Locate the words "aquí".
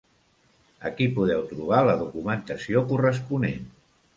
0.89-1.07